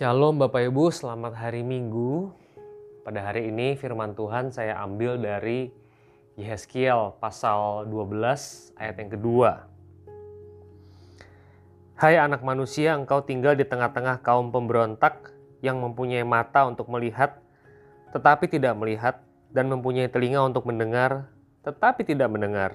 Shalom 0.00 0.40
Bapak 0.40 0.64
Ibu, 0.64 0.88
selamat 0.88 1.36
hari 1.36 1.60
Minggu. 1.60 2.32
Pada 3.04 3.20
hari 3.20 3.52
ini 3.52 3.76
firman 3.76 4.16
Tuhan 4.16 4.48
saya 4.48 4.80
ambil 4.80 5.20
dari 5.20 5.68
Yehezkiel 6.40 7.20
pasal 7.20 7.84
12 7.84 8.80
ayat 8.80 8.96
yang 8.96 9.12
kedua. 9.12 9.68
Hai 12.00 12.16
anak 12.16 12.40
manusia, 12.40 12.96
engkau 12.96 13.20
tinggal 13.20 13.52
di 13.52 13.68
tengah-tengah 13.68 14.24
kaum 14.24 14.48
pemberontak 14.48 15.36
yang 15.60 15.76
mempunyai 15.84 16.24
mata 16.24 16.64
untuk 16.64 16.88
melihat 16.88 17.36
tetapi 18.16 18.48
tidak 18.48 18.72
melihat 18.80 19.20
dan 19.52 19.68
mempunyai 19.68 20.08
telinga 20.08 20.40
untuk 20.40 20.64
mendengar 20.64 21.28
tetapi 21.60 22.08
tidak 22.08 22.32
mendengar. 22.32 22.72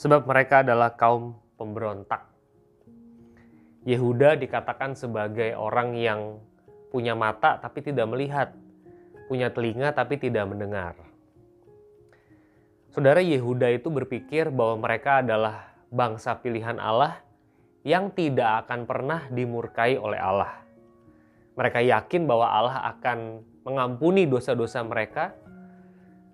Sebab 0.00 0.24
mereka 0.24 0.64
adalah 0.64 0.96
kaum 0.96 1.36
pemberontak. 1.60 2.35
Yehuda 3.86 4.34
dikatakan 4.34 4.98
sebagai 4.98 5.54
orang 5.54 5.94
yang 5.94 6.42
punya 6.90 7.14
mata 7.14 7.54
tapi 7.62 7.86
tidak 7.86 8.10
melihat, 8.10 8.50
punya 9.30 9.46
telinga 9.54 9.94
tapi 9.94 10.18
tidak 10.18 10.50
mendengar. 10.50 10.98
Saudara 12.90 13.22
Yehuda 13.22 13.70
itu 13.78 13.86
berpikir 13.86 14.50
bahwa 14.50 14.82
mereka 14.82 15.22
adalah 15.22 15.70
bangsa 15.94 16.34
pilihan 16.34 16.82
Allah 16.82 17.22
yang 17.86 18.10
tidak 18.10 18.66
akan 18.66 18.90
pernah 18.90 19.30
dimurkai 19.30 19.94
oleh 20.02 20.18
Allah. 20.18 20.66
Mereka 21.54 21.78
yakin 21.86 22.26
bahwa 22.26 22.50
Allah 22.50 22.90
akan 22.90 23.46
mengampuni 23.62 24.26
dosa-dosa 24.26 24.82
mereka. 24.82 25.30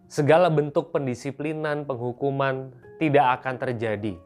Segala 0.08 0.48
bentuk 0.48 0.88
pendisiplinan, 0.88 1.84
penghukuman 1.84 2.72
tidak 2.96 3.40
akan 3.40 3.54
terjadi. 3.60 4.16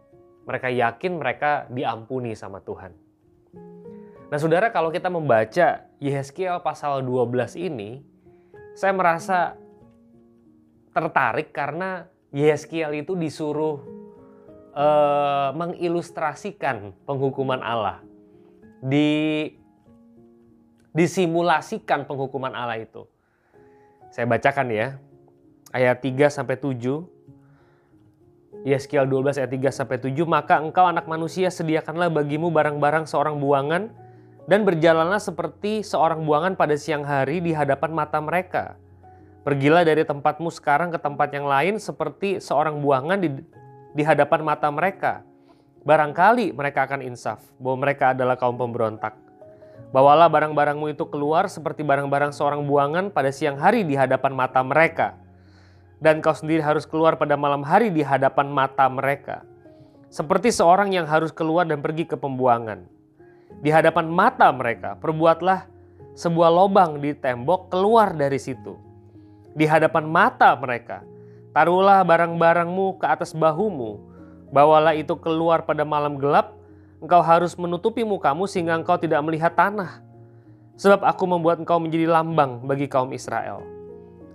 Mereka 0.47 0.69
yakin 0.71 1.13
mereka 1.19 1.67
diampuni 1.75 2.39
sama 2.39 2.63
Tuhan. 2.63 3.06
Nah 4.27 4.39
saudara 4.43 4.75
kalau 4.75 4.91
kita 4.91 5.07
membaca 5.07 5.87
Yehezkiel 6.03 6.59
pasal 6.59 7.07
12 7.07 7.55
ini, 7.63 8.03
saya 8.75 8.91
merasa 8.91 9.55
tertarik 10.91 11.55
karena 11.55 12.11
Yehezkiel 12.35 12.91
itu 13.07 13.15
disuruh 13.15 13.87
uh, 14.75 15.55
mengilustrasikan 15.55 16.91
penghukuman 17.07 17.63
Allah. 17.63 18.03
Di 18.83 19.51
disimulasikan 20.91 22.09
penghukuman 22.09 22.51
Allah 22.51 22.83
itu. 22.83 23.07
Saya 24.11 24.27
bacakan 24.27 24.73
ya. 24.75 24.99
Ayat 25.71 26.03
3 26.03 26.33
sampai 26.33 26.57
7. 26.59 27.05
Yeskiel 28.67 29.07
12 29.07 29.39
ayat 29.39 29.53
3 29.53 29.71
sampai 29.71 30.03
7, 30.03 30.11
maka 30.27 30.59
engkau 30.59 30.91
anak 30.91 31.07
manusia 31.07 31.53
sediakanlah 31.55 32.11
bagimu 32.11 32.51
barang-barang 32.51 33.07
seorang 33.07 33.39
buangan 33.39 34.06
dan 34.47 34.63
berjalanlah 34.63 35.19
seperti 35.19 35.83
seorang 35.83 36.23
buangan 36.23 36.55
pada 36.55 36.79
siang 36.79 37.03
hari 37.03 37.43
di 37.43 37.51
hadapan 37.51 37.91
mata 37.91 38.23
mereka. 38.23 38.79
Pergilah 39.43 39.87
dari 39.87 40.03
tempatmu 40.03 40.51
sekarang 40.51 40.91
ke 40.91 40.99
tempat 40.99 41.31
yang 41.35 41.47
lain 41.47 41.79
seperti 41.79 42.43
seorang 42.43 42.83
buangan 42.83 43.19
di, 43.19 43.31
di 43.95 44.03
hadapan 44.03 44.43
mata 44.43 44.71
mereka. 44.71 45.23
Barangkali 45.87 46.51
mereka 46.51 46.87
akan 46.87 47.03
insaf 47.07 47.43
bahwa 47.63 47.87
mereka 47.87 48.11
adalah 48.11 48.35
kaum 48.35 48.59
pemberontak. 48.59 49.15
Bawalah 49.95 50.27
barang-barangmu 50.27 50.99
itu 50.99 51.07
keluar 51.07 51.47
seperti 51.47 51.87
barang-barang 51.87 52.35
seorang 52.35 52.67
buangan 52.67 53.15
pada 53.15 53.31
siang 53.31 53.55
hari 53.55 53.87
di 53.87 53.95
hadapan 53.95 54.35
mata 54.35 54.63
mereka. 54.67 55.15
Dan 56.03 56.19
kau 56.19 56.35
sendiri 56.35 56.59
harus 56.59 56.83
keluar 56.83 57.15
pada 57.15 57.39
malam 57.39 57.63
hari 57.63 57.95
di 57.95 58.03
hadapan 58.03 58.51
mata 58.51 58.91
mereka. 58.91 59.47
Seperti 60.11 60.51
seorang 60.51 60.91
yang 60.91 61.07
harus 61.07 61.31
keluar 61.31 61.71
dan 61.71 61.79
pergi 61.83 62.03
ke 62.03 62.19
pembuangan 62.19 62.96
di 63.61 63.71
hadapan 63.73 64.07
mata 64.07 64.53
mereka, 64.53 64.95
perbuatlah 65.01 65.67
sebuah 66.17 66.49
lobang 66.49 67.01
di 67.01 67.13
tembok 67.13 67.69
keluar 67.69 68.17
dari 68.17 68.41
situ. 68.41 68.77
Di 69.57 69.65
hadapan 69.65 70.05
mata 70.05 70.53
mereka, 70.57 71.01
taruhlah 71.57 72.05
barang-barangmu 72.05 73.01
ke 73.01 73.07
atas 73.09 73.33
bahumu, 73.33 74.01
bawalah 74.53 74.93
itu 74.93 75.17
keluar 75.17 75.65
pada 75.65 75.85
malam 75.85 76.21
gelap, 76.21 76.57
engkau 77.01 77.21
harus 77.25 77.57
menutupi 77.57 78.05
mukamu 78.05 78.45
sehingga 78.45 78.77
engkau 78.77 78.97
tidak 79.01 79.21
melihat 79.25 79.53
tanah. 79.57 80.05
Sebab 80.77 81.01
aku 81.09 81.25
membuat 81.25 81.57
engkau 81.57 81.81
menjadi 81.81 82.05
lambang 82.05 82.61
bagi 82.69 82.85
kaum 82.85 83.09
Israel. 83.17 83.65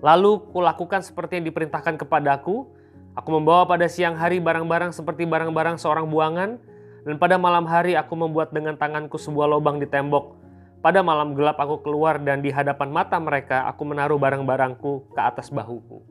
Lalu 0.01 0.41
kulakukan 0.49 1.05
seperti 1.05 1.37
yang 1.37 1.45
diperintahkan 1.45 2.01
kepadaku, 2.01 2.65
aku 3.13 3.29
membawa 3.29 3.69
pada 3.69 3.85
siang 3.85 4.17
hari 4.17 4.41
barang-barang 4.41 4.89
seperti 4.89 5.29
barang-barang 5.29 5.77
seorang 5.77 6.09
buangan, 6.09 6.57
dan 7.01 7.17
pada 7.17 7.35
malam 7.41 7.65
hari 7.65 7.97
aku 7.97 8.13
membuat 8.13 8.53
dengan 8.53 8.77
tanganku 8.77 9.17
sebuah 9.17 9.49
lubang 9.49 9.81
di 9.81 9.89
tembok. 9.89 10.37
Pada 10.81 11.05
malam 11.05 11.37
gelap 11.37 11.61
aku 11.61 11.81
keluar 11.85 12.17
dan 12.17 12.41
di 12.41 12.49
hadapan 12.49 12.89
mata 12.89 13.17
mereka 13.21 13.69
aku 13.69 13.85
menaruh 13.85 14.17
barang-barangku 14.17 15.13
ke 15.13 15.21
atas 15.21 15.53
bahuku. 15.53 16.01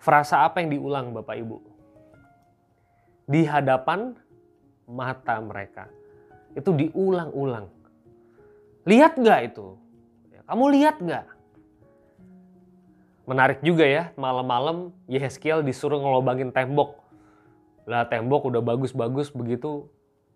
Frasa 0.00 0.48
apa 0.48 0.64
yang 0.64 0.72
diulang 0.72 1.12
Bapak 1.12 1.36
Ibu? 1.36 1.56
Di 3.28 3.44
hadapan 3.44 4.16
mata 4.88 5.36
mereka. 5.44 5.92
Itu 6.56 6.72
diulang-ulang. 6.72 7.68
Lihat 8.88 9.20
nggak 9.20 9.40
itu? 9.52 9.76
Kamu 10.48 10.64
lihat 10.72 10.96
nggak? 11.04 11.26
Menarik 13.28 13.60
juga 13.60 13.84
ya, 13.84 14.08
malam-malam 14.16 14.88
Yehezkiel 15.04 15.60
disuruh 15.60 16.00
ngelobangin 16.00 16.48
tembok 16.48 17.07
lah 17.88 18.04
tembok 18.04 18.52
udah 18.52 18.60
bagus-bagus 18.60 19.32
begitu 19.32 19.88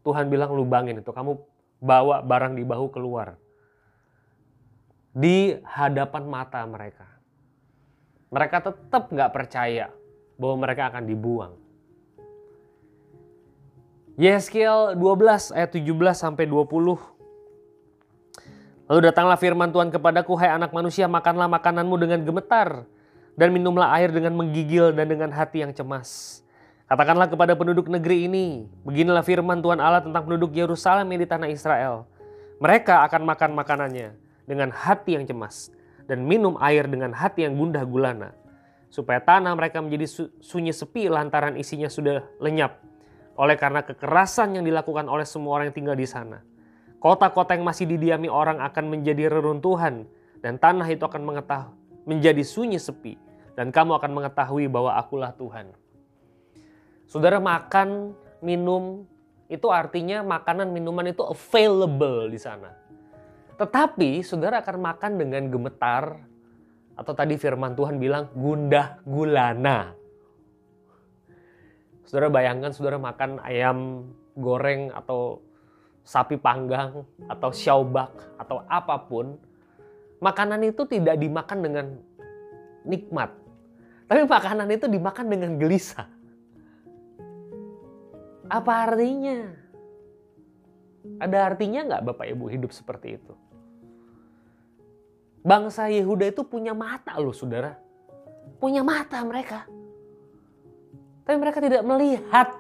Tuhan 0.03 0.33
bilang 0.33 0.57
lubangin 0.57 0.99
itu 0.99 1.13
kamu 1.13 1.37
bawa 1.79 2.25
barang 2.25 2.57
di 2.57 2.65
bahu 2.65 2.89
keluar. 2.91 3.37
Di 5.13 5.61
hadapan 5.61 6.25
mata 6.25 6.65
mereka 6.65 7.13
mereka 8.33 8.73
tetap 8.73 9.13
nggak 9.13 9.31
percaya 9.31 9.93
bahwa 10.41 10.65
mereka 10.65 10.89
akan 10.89 11.05
dibuang. 11.05 11.53
Yeskiel 14.17 14.97
12 14.97 15.53
ayat 15.53 15.71
17 15.77 15.85
sampai 16.17 16.49
20 16.49 17.13
Lalu 18.91 19.09
datanglah 19.09 19.41
firman 19.41 19.73
Tuhan 19.73 19.89
kepadaku, 19.89 20.37
hai 20.37 20.53
anak 20.53 20.69
manusia, 20.75 21.09
makanlah 21.09 21.49
makananmu 21.49 21.97
dengan 21.97 22.21
gemetar, 22.29 22.85
dan 23.41 23.49
minumlah 23.49 23.89
air 23.97 24.13
dengan 24.13 24.37
menggigil 24.37 24.93
dan 24.93 25.09
dengan 25.09 25.33
hati 25.33 25.65
yang 25.65 25.73
cemas. 25.73 26.42
Katakanlah 26.93 27.25
kepada 27.25 27.57
penduduk 27.57 27.89
negeri 27.89 28.29
ini, 28.29 28.69
beginilah 28.85 29.25
firman 29.25 29.65
Tuhan 29.65 29.81
Allah 29.81 30.05
tentang 30.05 30.29
penduduk 30.29 30.53
Yerusalem 30.53 31.09
yang 31.09 31.25
di 31.25 31.29
tanah 31.33 31.49
Israel. 31.49 32.05
Mereka 32.61 33.09
akan 33.09 33.25
makan 33.33 33.57
makanannya 33.57 34.13
dengan 34.45 34.69
hati 34.69 35.17
yang 35.17 35.25
cemas 35.25 35.73
dan 36.05 36.21
minum 36.29 36.61
air 36.61 36.85
dengan 36.85 37.17
hati 37.17 37.49
yang 37.49 37.57
gundah 37.57 37.81
gulana. 37.89 38.37
Supaya 38.93 39.25
tanah 39.25 39.57
mereka 39.57 39.81
menjadi 39.81 40.05
sunyi 40.45 40.77
sepi 40.77 41.09
lantaran 41.09 41.57
isinya 41.57 41.89
sudah 41.89 42.29
lenyap. 42.45 42.85
Oleh 43.41 43.57
karena 43.57 43.81
kekerasan 43.81 44.61
yang 44.61 44.65
dilakukan 44.69 45.09
oleh 45.09 45.25
semua 45.25 45.57
orang 45.57 45.73
yang 45.73 45.77
tinggal 45.81 45.97
di 45.97 46.05
sana. 46.05 46.45
Kota-kota 47.01 47.57
yang 47.57 47.65
masih 47.65 47.89
didiami 47.89 48.29
orang 48.29 48.61
akan 48.61 48.93
menjadi 48.93 49.33
reruntuhan 49.33 50.05
dan 50.45 50.61
tanah 50.61 50.93
itu 50.93 51.09
akan 51.09 51.25
mengetahui 51.25 51.73
menjadi 52.05 52.45
sunyi 52.45 52.77
sepi 52.77 53.17
dan 53.57 53.73
kamu 53.73 53.97
akan 53.97 54.13
mengetahui 54.13 54.69
bahwa 54.69 54.93
akulah 54.93 55.33
Tuhan. 55.41 55.73
Saudara 57.13 57.37
makan, 57.45 58.17
minum, 58.41 59.05
itu 59.45 59.69
artinya 59.69 60.25
makanan 60.25 60.73
minuman 60.73 61.13
itu 61.13 61.21
available 61.21 62.33
di 62.33 62.41
sana. 62.41 62.73
Tetapi 63.61 64.25
saudara 64.25 64.65
akan 64.65 64.81
makan 64.81 65.21
dengan 65.21 65.45
gemetar 65.53 66.25
atau 66.97 67.13
tadi 67.13 67.37
firman 67.37 67.77
Tuhan 67.77 68.01
bilang 68.01 68.33
gundah 68.33 69.05
gulana. 69.05 69.93
Saudara 72.09 72.33
bayangkan 72.33 72.73
saudara 72.73 72.97
makan 72.97 73.45
ayam 73.45 74.09
goreng 74.33 74.89
atau 74.97 75.45
sapi 76.09 76.41
panggang 76.41 77.05
atau 77.29 77.53
syaubak 77.53 78.09
atau 78.41 78.65
apa 78.73 78.97
pun. 79.05 79.37
Makanan 80.25 80.65
itu 80.65 80.89
tidak 80.89 81.21
dimakan 81.21 81.61
dengan 81.61 81.87
nikmat. 82.89 83.37
Tapi 84.09 84.25
makanan 84.25 84.73
itu 84.73 84.89
dimakan 84.89 85.29
dengan 85.29 85.61
gelisah. 85.61 86.22
Apa 88.53 88.85
artinya? 88.85 89.49
Ada 91.17 91.39
artinya 91.49 91.81
nggak 91.89 92.05
Bapak 92.13 92.27
Ibu 92.37 92.53
hidup 92.53 92.69
seperti 92.77 93.17
itu? 93.17 93.33
Bangsa 95.41 95.89
Yehuda 95.89 96.29
itu 96.29 96.45
punya 96.45 96.77
mata 96.77 97.17
loh 97.17 97.33
saudara. 97.33 97.75
Punya 98.61 98.85
mata 98.85 99.25
mereka. 99.25 99.65
Tapi 101.25 101.37
mereka 101.41 101.59
tidak 101.65 101.83
melihat 101.83 102.53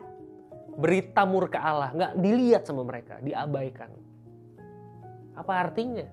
berita 0.80 1.28
murka 1.28 1.60
Allah. 1.60 1.92
Nggak 1.92 2.12
dilihat 2.18 2.62
sama 2.64 2.82
mereka, 2.88 3.20
diabaikan. 3.20 3.92
Apa 5.36 5.52
artinya? 5.60 6.08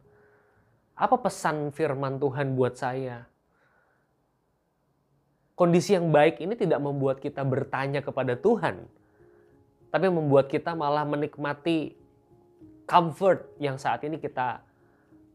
Apa 0.95 1.19
pesan 1.19 1.75
firman 1.75 2.23
Tuhan 2.23 2.55
buat 2.55 2.79
saya? 2.79 3.32
Kondisi 5.53 5.93
yang 5.93 6.09
baik 6.09 6.41
ini 6.41 6.57
tidak 6.57 6.81
membuat 6.81 7.21
kita 7.21 7.45
bertanya 7.45 8.01
kepada 8.01 8.33
Tuhan, 8.33 8.89
tapi 9.93 10.09
membuat 10.09 10.49
kita 10.49 10.73
malah 10.73 11.05
menikmati 11.05 11.93
comfort 12.89 13.53
yang 13.61 13.77
saat 13.77 14.01
ini 14.01 14.17
kita 14.17 14.65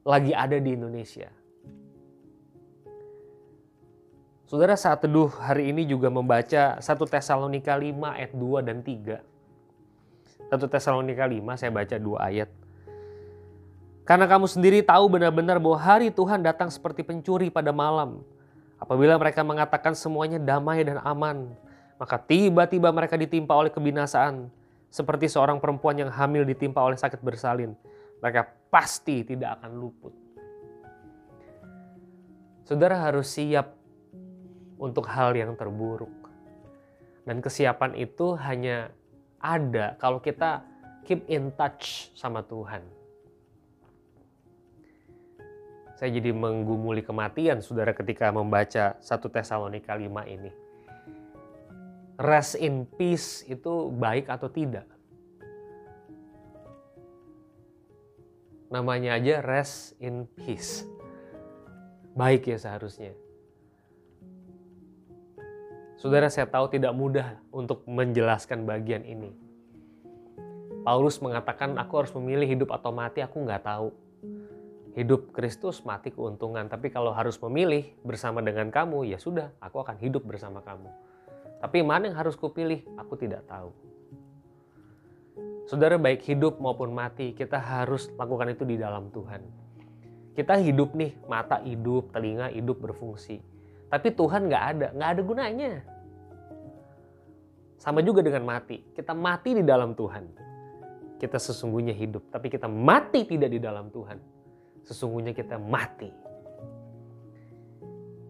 lagi 0.03 0.35
ada 0.35 0.59
di 0.59 0.75
Indonesia. 0.75 1.31
Saudara 4.49 4.81
saat 4.81 5.05
teduh 5.05 5.29
hari 5.29 5.71
ini 5.71 5.85
juga 5.85 6.09
membaca 6.09 6.81
1 6.81 6.83
Tesalonika 7.13 7.77
5 7.77 8.01
ayat 8.17 8.33
2 8.33 8.65
dan 8.65 8.81
3. 8.81 9.21
1 10.49 10.73
Tesalonika 10.73 11.29
5 11.29 11.61
saya 11.61 11.69
baca 11.69 11.97
dua 12.01 12.19
ayat. 12.33 12.49
Karena 14.09 14.25
kamu 14.25 14.49
sendiri 14.49 14.81
tahu 14.81 15.13
benar-benar 15.13 15.61
bahwa 15.61 15.77
hari 15.77 16.09
Tuhan 16.09 16.41
datang 16.41 16.73
seperti 16.73 17.05
pencuri 17.05 17.53
pada 17.53 17.77
malam. 17.77 18.25
Apabila 18.79 19.19
mereka 19.19 19.43
mengatakan 19.43 19.93
semuanya 19.99 20.39
damai 20.39 20.87
dan 20.87 21.03
aman, 21.03 21.51
maka 21.99 22.15
tiba-tiba 22.15 22.95
mereka 22.95 23.19
ditimpa 23.19 23.51
oleh 23.51 23.75
kebinasaan 23.75 24.47
seperti 24.89 25.27
seorang 25.27 25.59
perempuan 25.59 25.99
yang 25.99 26.11
hamil 26.15 26.47
ditimpa 26.47 26.79
oleh 26.79 26.97
sakit 26.97 27.19
bersalin. 27.21 27.75
Mereka 28.23 28.71
pasti 28.71 29.27
tidak 29.27 29.59
akan 29.61 29.71
luput. 29.77 30.15
Saudara 32.65 33.01
harus 33.03 33.27
siap 33.33 33.75
untuk 34.79 35.11
hal 35.11 35.35
yang 35.35 35.59
terburuk. 35.59 36.13
Dan 37.27 37.45
kesiapan 37.45 37.93
itu 37.99 38.39
hanya 38.41 38.89
ada 39.43 39.99
kalau 40.01 40.23
kita 40.23 40.65
keep 41.05 41.27
in 41.29 41.53
touch 41.57 42.15
sama 42.17 42.41
Tuhan. 42.47 42.98
Saya 45.99 46.15
jadi 46.15 46.31
menggumuli 46.31 47.03
kematian 47.03 47.59
saudara 47.59 47.91
ketika 47.91 48.31
membaca 48.31 48.95
1 49.03 49.03
Tesalonika 49.35 49.99
5 49.99 50.07
ini 50.31 50.69
rest 52.19 52.59
in 52.59 52.83
peace 52.99 53.47
itu 53.47 53.95
baik 53.95 54.27
atau 54.27 54.51
tidak? 54.51 54.85
Namanya 58.69 59.17
aja 59.17 59.41
rest 59.41 59.97
in 60.03 60.29
peace. 60.37 60.85
Baik 62.13 62.51
ya 62.51 62.59
seharusnya. 62.59 63.15
Saudara 65.97 66.29
saya 66.29 66.51
tahu 66.51 66.69
tidak 66.69 66.93
mudah 66.93 67.39
untuk 67.55 67.87
menjelaskan 67.87 68.67
bagian 68.67 69.07
ini. 69.07 69.33
Paulus 70.83 71.19
mengatakan 71.23 71.79
aku 71.79 71.95
harus 72.03 72.13
memilih 72.15 72.47
hidup 72.47 72.71
atau 72.75 72.91
mati 72.91 73.23
aku 73.23 73.41
nggak 73.41 73.63
tahu. 73.63 73.89
Hidup 74.99 75.31
Kristus 75.31 75.87
mati 75.87 76.11
keuntungan. 76.11 76.67
Tapi 76.67 76.91
kalau 76.91 77.15
harus 77.15 77.39
memilih 77.39 77.87
bersama 78.03 78.43
dengan 78.43 78.67
kamu 78.67 79.07
ya 79.07 79.19
sudah 79.23 79.55
aku 79.63 79.79
akan 79.79 79.95
hidup 80.03 80.27
bersama 80.27 80.59
kamu. 80.59 80.91
Tapi 81.63 81.87
mana 81.87 82.11
yang 82.11 82.19
harus 82.19 82.35
kupilih? 82.35 82.83
Aku 82.99 83.15
tidak 83.15 83.47
tahu. 83.47 83.71
Saudara 85.71 85.95
baik 86.03 86.27
hidup 86.27 86.59
maupun 86.59 86.91
mati, 86.91 87.31
kita 87.31 87.63
harus 87.63 88.11
lakukan 88.19 88.51
itu 88.51 88.67
di 88.67 88.75
dalam 88.75 89.15
Tuhan. 89.15 89.39
Kita 90.35 90.59
hidup 90.59 90.99
nih, 90.99 91.15
mata 91.31 91.63
hidup, 91.63 92.11
telinga 92.11 92.51
hidup 92.51 92.83
berfungsi. 92.83 93.39
Tapi 93.87 94.09
Tuhan 94.19 94.51
nggak 94.51 94.65
ada, 94.75 94.87
nggak 94.99 95.11
ada 95.15 95.23
gunanya. 95.23 95.73
Sama 97.79 98.03
juga 98.03 98.27
dengan 98.27 98.43
mati. 98.43 98.83
Kita 98.97 99.15
mati 99.15 99.55
di 99.55 99.63
dalam 99.63 99.95
Tuhan. 99.95 100.25
Kita 101.23 101.39
sesungguhnya 101.39 101.95
hidup, 101.95 102.35
tapi 102.35 102.51
kita 102.51 102.67
mati 102.67 103.27
tidak 103.27 103.51
di 103.55 103.63
dalam 103.63 103.91
Tuhan. 103.95 104.38
Sesungguhnya 104.89 105.37
kita 105.37 105.61
mati. 105.61 106.09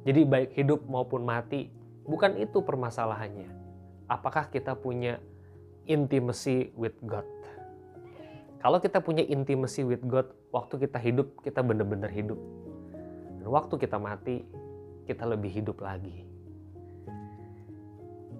Jadi 0.02 0.26
baik 0.26 0.58
hidup 0.58 0.82
maupun 0.90 1.22
mati, 1.22 1.70
Bukan 2.08 2.40
itu 2.40 2.64
permasalahannya. 2.64 3.52
Apakah 4.08 4.48
kita 4.48 4.72
punya 4.72 5.20
intimacy 5.84 6.72
with 6.72 6.96
God? 7.04 7.28
Kalau 8.64 8.80
kita 8.80 9.04
punya 9.04 9.20
intimacy 9.28 9.84
with 9.84 10.00
God, 10.08 10.32
waktu 10.48 10.88
kita 10.88 10.96
hidup, 10.96 11.28
kita 11.44 11.60
benar-benar 11.60 12.08
hidup. 12.08 12.40
Dan 13.38 13.46
waktu 13.52 13.76
kita 13.76 14.00
mati, 14.00 14.40
kita 15.04 15.28
lebih 15.28 15.52
hidup 15.52 15.84
lagi. 15.84 16.24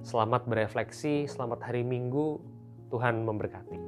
Selamat 0.00 0.48
berefleksi, 0.48 1.28
selamat 1.28 1.68
hari 1.68 1.84
Minggu, 1.84 2.40
Tuhan 2.88 3.20
memberkati. 3.28 3.87